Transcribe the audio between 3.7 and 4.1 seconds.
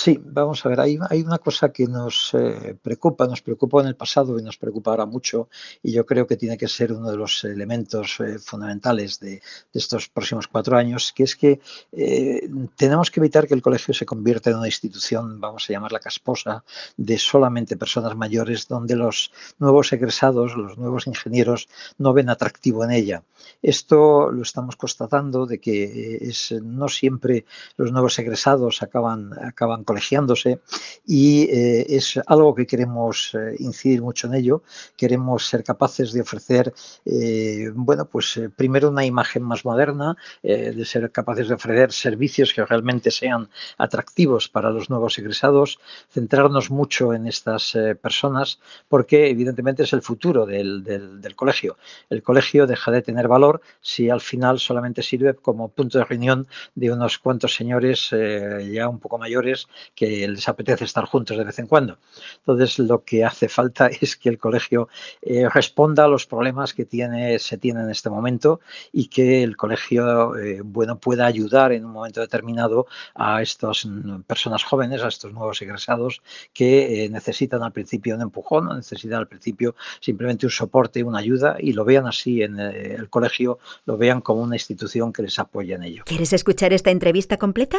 en el